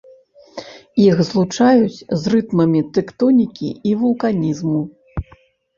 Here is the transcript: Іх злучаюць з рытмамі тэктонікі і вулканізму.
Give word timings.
Іх 1.07 1.17
злучаюць 1.29 2.03
з 2.23 2.33
рытмамі 2.35 2.81
тэктонікі 2.97 3.69
і 3.93 3.95
вулканізму. 4.03 4.81